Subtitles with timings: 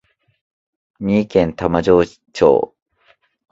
[0.99, 2.01] 三重県玉城
[2.33, 2.75] 町